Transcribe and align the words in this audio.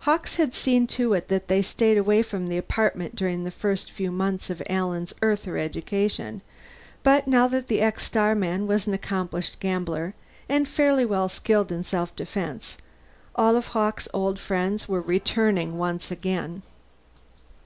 Hawkes 0.00 0.36
had 0.36 0.52
seen 0.52 0.86
to 0.88 1.14
it 1.14 1.28
that 1.28 1.48
they 1.48 1.62
stayed 1.62 1.96
away 1.96 2.20
from 2.22 2.48
the 2.48 2.58
apartment 2.58 3.16
during 3.16 3.42
the 3.44 3.50
first 3.50 3.90
few 3.90 4.10
months 4.10 4.50
of 4.50 4.62
Alan's 4.68 5.14
Earther 5.22 5.56
education; 5.56 6.42
but 7.02 7.26
now 7.26 7.48
that 7.48 7.68
the 7.68 7.80
ex 7.80 8.02
starman 8.04 8.66
was 8.66 8.86
an 8.86 8.92
accomplished 8.92 9.60
gambler 9.60 10.12
and 10.46 10.68
fairly 10.68 11.06
well 11.06 11.30
skilled 11.30 11.72
in 11.72 11.82
self 11.84 12.14
defense, 12.14 12.76
all 13.34 13.56
of 13.56 13.68
Hawkes' 13.68 14.08
old 14.12 14.38
friends 14.38 14.90
were 14.90 15.00
returning 15.00 15.78
once 15.78 16.10
again. 16.10 16.60